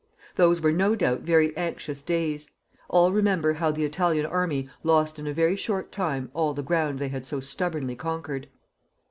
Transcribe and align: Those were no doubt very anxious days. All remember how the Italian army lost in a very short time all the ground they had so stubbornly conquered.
Those 0.35 0.61
were 0.61 0.71
no 0.71 0.95
doubt 0.95 1.19
very 1.19 1.55
anxious 1.55 2.01
days. 2.01 2.49
All 2.89 3.11
remember 3.11 3.53
how 3.53 3.69
the 3.69 3.85
Italian 3.85 4.25
army 4.25 4.67
lost 4.81 5.19
in 5.19 5.27
a 5.27 5.31
very 5.31 5.55
short 5.55 5.91
time 5.91 6.31
all 6.33 6.55
the 6.55 6.63
ground 6.63 6.97
they 6.97 7.09
had 7.09 7.23
so 7.23 7.39
stubbornly 7.39 7.95
conquered. 7.95 8.47